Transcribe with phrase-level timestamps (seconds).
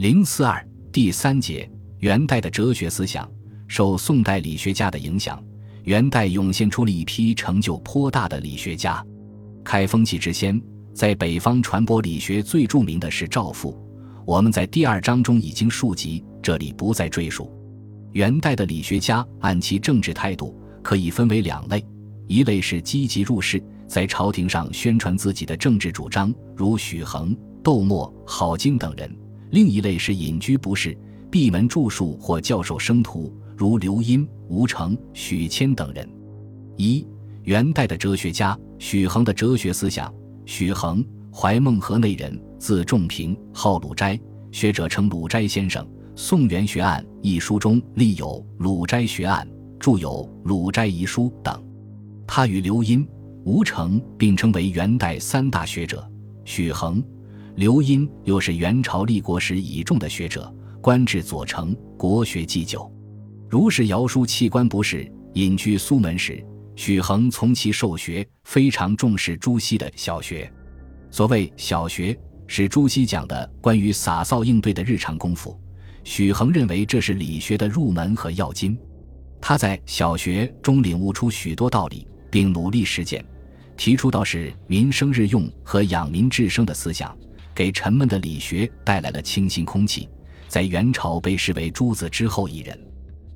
[0.00, 3.30] 零四二第三节，元代的哲学思想
[3.68, 5.44] 受宋代理学家的影响，
[5.84, 9.04] 元代涌现出了一批成就颇大的理学家。
[9.62, 10.58] 开风气之先，
[10.94, 13.78] 在北方传播理学最著名的是赵复，
[14.24, 17.52] 我们在第二章中已经述及，这里不再赘述。
[18.12, 21.84] 元代的理学家按其政治态度，可以分为两类：
[22.26, 29.14] 一类是积极入世，在朝廷上宣传自己的政治主张，如许衡、窦默、郝经等人。
[29.50, 30.96] 另一类是隐居不仕，
[31.30, 36.08] 闭门著述或教授生徒，如刘因、吴承、许谦等人。
[36.76, 37.06] 一
[37.42, 40.12] 元代的哲学家许衡的哲学思想。
[40.46, 44.18] 许衡，怀孟河内人，字仲平，号鲁斋。
[44.52, 45.84] 学者称鲁斋先生。
[46.16, 48.26] 《宋元学案》一书中立有
[48.58, 49.46] 《鲁斋学案》，
[49.78, 51.62] 著有《鲁斋遗书》等。
[52.26, 53.06] 他与刘因、
[53.44, 56.08] 吴承并称为元代三大学者。
[56.44, 57.02] 许衡。
[57.56, 62.90] 刘因又是元朝立国时倚重的学者，官至左丞，国学祭酒。
[63.48, 66.42] 如是姚书弃官不仕，隐居苏门时，
[66.76, 70.50] 许衡从其受学，非常重视朱熹的小学。
[71.10, 75.58] 所谓小学，是朱熹讲的关于洒扫应对的日常功夫。
[76.04, 78.78] 许衡认为这是理学的入门和要筋。
[79.40, 83.24] 他在小学中领悟出许多道理，并努力实践，
[83.76, 87.14] 提出道是民生日用和养民治生的思想。
[87.60, 90.08] 给沉闷的理学带来了清新空气，
[90.48, 92.86] 在元朝被视为诸子之后一人。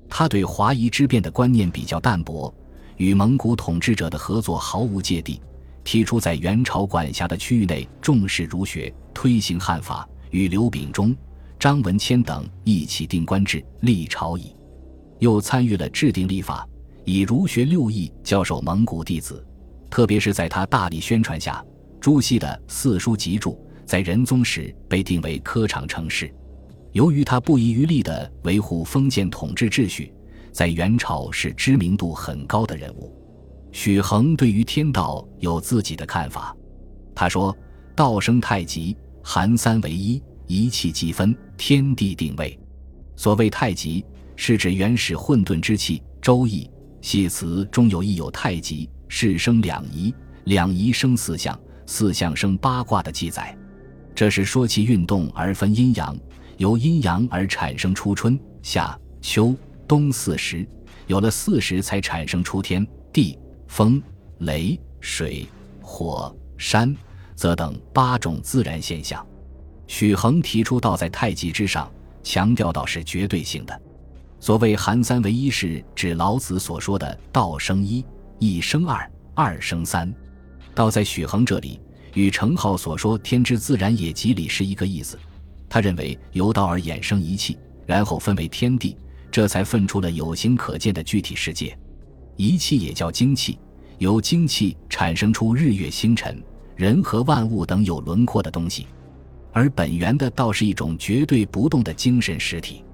[0.08, 2.50] 他对华夷之变的观念比较淡薄，
[2.96, 5.42] 与蒙古统治者的合作毫无芥蒂，
[5.84, 11.14] 提出在元朝管辖的区域内重视儒学，推行汉法，与刘秉忠、
[11.58, 14.56] 张文谦等一起定官制，立朝仪。
[15.18, 16.66] 又参与了制定历法，
[17.04, 19.46] 以儒学六艺教授蒙古弟子。
[19.90, 21.62] 特别是在他大力宣传下，
[22.00, 23.60] 朱熹的四书集注。
[23.86, 26.32] 在仁宗时被定为科场成事，
[26.92, 30.12] 由于他不遗余力地维护封建统治秩序，
[30.52, 33.12] 在元朝是知名度很高的人物。
[33.72, 36.56] 许衡对于天道有自己的看法，
[37.14, 37.56] 他说
[37.96, 42.56] ：“道生太极，含三为一，一气即分，天地定位。
[43.16, 44.04] 所谓太极，
[44.36, 46.00] 是指原始混沌之气。
[46.22, 46.70] 周易
[47.00, 50.14] 系辞中有一有太极，是生两仪，
[50.44, 53.56] 两仪生四象，四象生八卦的记载。”
[54.14, 56.16] 这是说其运动而分阴阳，
[56.56, 59.54] 由阴阳而产生初春、夏、秋、
[59.88, 60.66] 冬四时，
[61.08, 63.36] 有了四时才产生出天地、
[63.66, 64.00] 风、
[64.38, 65.46] 雷、水、
[65.80, 66.94] 火、山、
[67.34, 69.26] 则等八种自然现象。
[69.88, 71.90] 许衡提出道在太极之上，
[72.22, 73.82] 强调道是绝对性的。
[74.38, 78.04] 所谓含三为一，是指老子所说的道生一，
[78.38, 80.12] 一生二，二生三。
[80.72, 81.80] 道在许衡这里。
[82.14, 85.18] 与程颢所说“天之自然也，即理”是一个意思。
[85.68, 88.96] 他认为由道而衍生一气，然后分为天地，
[89.30, 91.76] 这才分出了有形可见的具体世界。
[92.36, 93.58] 一气也叫精气，
[93.98, 96.40] 由精气产生出日月星辰、
[96.76, 98.86] 人和万物等有轮廓的东西。
[99.52, 102.84] 而本源的道是一种绝对不动的精神实体。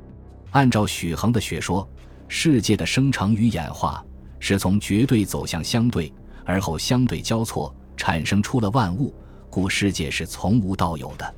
[0.51, 1.89] 按照许衡的学说，
[2.29, 4.05] 世界的生成与演化
[4.39, 6.13] 是从绝对走向相对，
[6.45, 7.75] 而后相对交错。
[8.01, 9.15] 产生出了万物，
[9.51, 11.35] 故世界是从无到有的。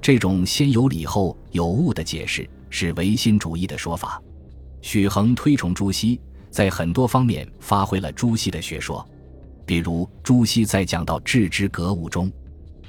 [0.00, 4.18] 这种先有理后有物的解释是唯心主义的说法。
[4.80, 6.18] 许衡推崇朱熹，
[6.50, 9.06] 在很多方面发挥了朱熹的学说，
[9.66, 12.32] 比如朱熹在讲到致知格物中，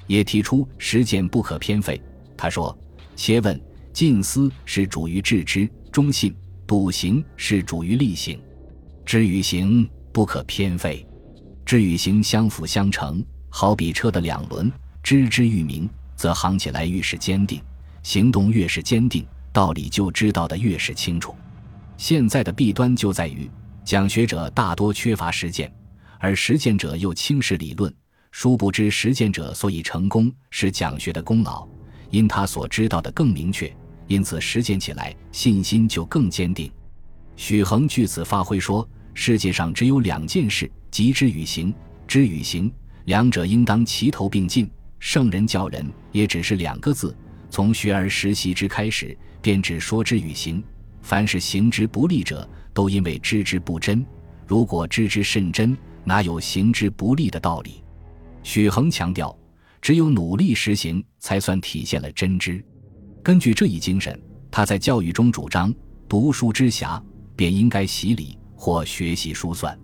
[0.08, 2.02] 也提出实践不可偏废。
[2.38, 2.76] 他说
[3.18, 3.60] ：“切问
[3.92, 6.34] 近思是主于致知，忠信
[6.66, 8.40] 笃行是主于力行，
[9.06, 11.06] 知与行不可偏废。”
[11.70, 14.72] 知与行相辅相成，好比车的两轮，
[15.04, 17.60] 知之愈明，则行起来愈是坚定；
[18.02, 21.36] 行动越是坚定，道理就知道的越是清楚。
[21.96, 23.48] 现在的弊端就在于，
[23.86, 25.72] 讲学者大多缺乏实践，
[26.18, 27.94] 而实践者又轻视理论。
[28.32, 31.68] 殊不知，实践者所以成功，是讲学的功劳，
[32.10, 33.72] 因他所知道的更明确，
[34.08, 36.72] 因此实践起来信心就更坚定。
[37.36, 38.90] 许衡据此发挥说。
[39.22, 41.74] 世界上只有两件事，即知与行。
[42.08, 42.72] 知与行，
[43.04, 44.72] 两者应当齐头并进。
[44.98, 47.14] 圣人教人，也只是两个字：
[47.50, 50.64] 从学而时习之开始，便只说知与行。
[51.02, 54.06] 凡是行之不利者，都因为知之不真。
[54.48, 57.84] 如果知之甚真，哪有行之不利的道理？
[58.42, 59.38] 许衡强调，
[59.82, 62.64] 只有努力实行，才算体现了真知。
[63.22, 64.18] 根据这一精神，
[64.50, 65.76] 他在教育中主张：
[66.08, 67.04] 读书之暇，
[67.36, 68.39] 便应该习礼。
[68.60, 69.80] 或学习书算，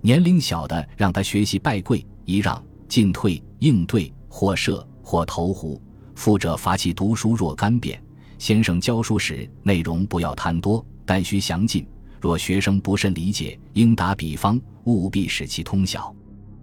[0.00, 5.76] 年龄小的让他学习拜跪、揖让、进退、应对，或射或投壶；
[6.14, 8.00] 富者罚其读书若干遍，
[8.38, 11.84] 先生教书时内容不要贪多，但需详尽。
[12.20, 16.14] 若学生不甚理解，应打比方，务必使其通晓。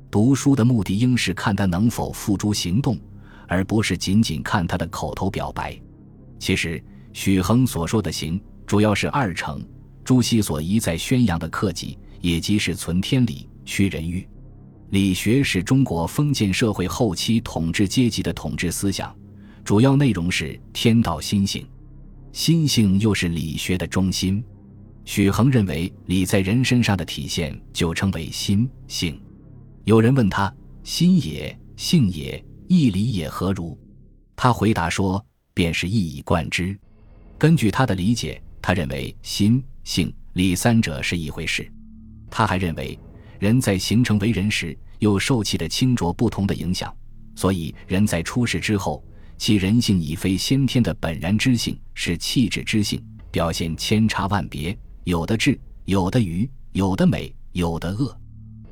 [0.09, 2.97] 读书的目的应是看他能否付诸行动，
[3.50, 5.77] 而不是仅仅看他的口头表白。
[6.39, 6.81] 其实，
[7.12, 9.62] 许衡所说的“行”，主要是二程。
[10.09, 14.27] 朱熹所一再宣扬的克己，也即是存天理、趋人欲。
[14.89, 19.15] 理学是中国封建社会后期统治阶级的统治思想，
[19.63, 21.63] 主要内容是天道心性，
[22.31, 24.44] 心性又是理学的中心。
[25.06, 29.21] 许衡认为，理在人身上的体现就称为心性。
[29.83, 30.51] 有人问他
[30.81, 33.77] ：“心也，性也，义理也何如？”
[34.35, 35.23] 他回答说
[35.53, 36.75] ：“便是一以贯之。”
[37.38, 41.68] 根据他的理解，他认为心性理三者是一回事。
[42.30, 42.97] 他还认为，
[43.39, 46.95] 人在形成为人时，又受气的清浊不同的影响，
[47.33, 49.03] 所以人在出世之后，
[49.36, 54.77] 其人性已非先天的本然之性，是气质之性，表现千差万别。
[55.06, 58.15] 有的智，有的愚，有的美，有的恶。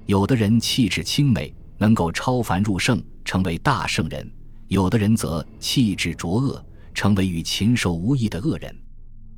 [0.05, 4.23] 有的人气质清美，能够超凡入圣，成为大圣人；
[4.67, 8.73] 有的人则气质浊恶，成为与禽兽无异的恶人。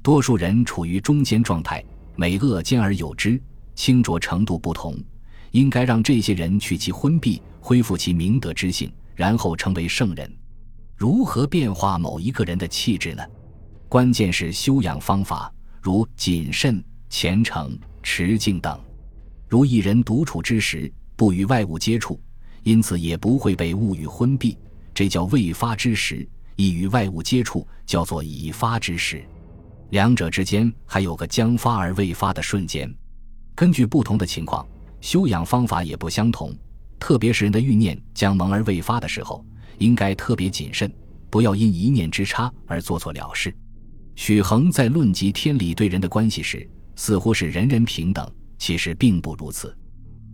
[0.09, 1.85] 多数人处于中间状态，
[2.15, 3.39] 美恶兼而有之，
[3.75, 4.97] 清浊程度不同。
[5.51, 10.27] 应该让这些人去其昏蔽，恢复其明德之性，然后成为圣人。
[10.97, 13.23] 如何变化某一个人的气质呢？
[13.87, 16.83] 关键是修养方法，如谨慎。
[17.07, 18.79] 虔诚、持敬等，
[19.47, 22.19] 如一人独处之时，不与外物接触，
[22.63, 24.57] 因此也不会被物欲昏蔽，
[24.91, 29.23] 这叫未发之时；一与外物接触，叫做已发之时。
[29.89, 32.93] 两者之间还有个将发而未发的瞬间。
[33.55, 34.65] 根据不同的情况，
[35.01, 36.55] 修养方法也不相同。
[36.99, 39.43] 特别是人的欲念将萌而未发的时候，
[39.77, 40.91] 应该特别谨慎，
[41.29, 43.55] 不要因一念之差而做错了事。
[44.15, 49.75] 许衡在论及天理对人的关系时，似乎是人人平等，其实并不如此。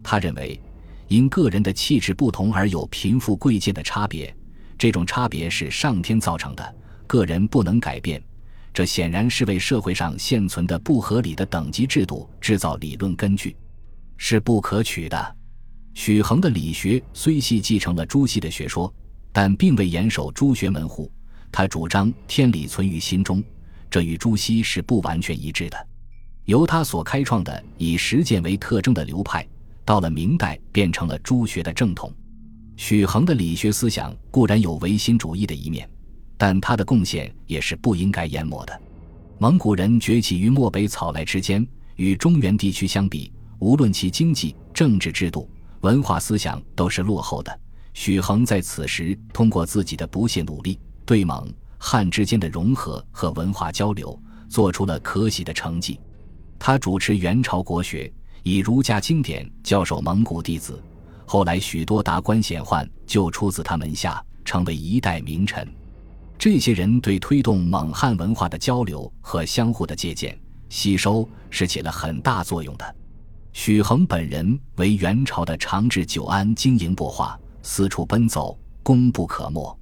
[0.04, 0.60] 他认为，
[1.07, 4.36] 因个人的气质不同而有贫富贵贱的差别，
[4.78, 6.75] 这种差别是上天造成的，
[7.06, 8.22] 个人不能改变。
[8.75, 13.56] 这显然是为社会上现存的不合理的等级制度制造理论根据，
[14.18, 15.36] 是不可取的。
[15.94, 18.94] 许衡的理学虽系继承了朱熹的学说，
[19.31, 21.10] 但并未严守朱学门户。
[21.54, 23.42] 他主张天理存于心中，
[23.89, 25.88] 这与朱熹是不完全一致的。
[26.44, 29.48] 由他所开创的以实践为特征的流派，
[29.86, 32.13] 到了明代变成了朱学的正统。
[32.75, 35.89] 许衡的理学思想固然有唯心主义的一面，
[36.37, 38.81] 但他的贡献也是不应该淹没的。
[39.37, 41.65] 蒙古人崛起于漠北草莱之间，
[41.95, 45.49] 与中原地区相比，无论其经济、政治制度、
[45.81, 47.59] 文化思想都是落后的。
[47.93, 54.17] 许衡在此时通过自己的不懈努力，对蒙汉之间的融合和文化交流，
[54.49, 55.99] 做出了可喜的成绩。
[56.59, 58.11] 他主持元朝国学，
[58.43, 60.81] 以儒家经典教授蒙古弟子，
[61.25, 65.67] 后来许多达官显宦就出自他门下，成为一代名臣。
[66.37, 70.37] 这些人对推动蒙汉文化的交流和相互的借鉴、
[70.69, 72.95] 吸收是起了很大作用的。
[73.53, 79.79] 许衡本人为元朝的长治久安经营擘画，四处奔走，功不可没。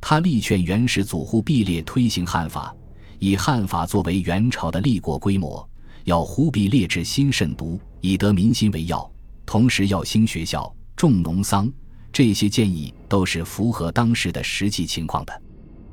[0.00, 2.74] 他力劝元始祖忽必烈推行汉法，
[3.18, 5.68] 以汉法作为元朝的立国规模。
[6.04, 9.10] 要忽必烈治心慎独，以得民心为要。
[9.44, 11.70] 同时要兴学校、重农桑，
[12.10, 15.42] 这些建议都是符合当时的实际情况的。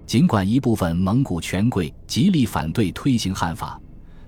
[0.06, 3.80] 尽管一部分蒙古权贵极力反对推行汉法，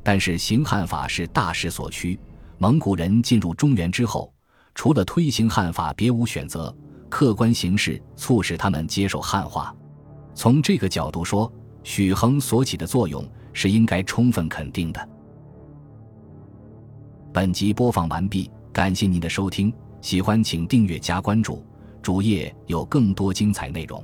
[0.03, 2.19] 但是行汉法是大势所趋。
[2.57, 4.33] 蒙古人进入中原之后，
[4.73, 6.75] 除了推行汉法，别无选择。
[7.09, 9.73] 客观形势促使他们接受汉化。
[10.35, 11.51] 从这个角度说，
[11.83, 15.09] 许衡所起的作用是应该充分肯定的。
[17.31, 21.65] 本集播放完毕，感谢您的收听，喜欢请订阅加关注，
[22.01, 24.03] 主页有更多精彩内容。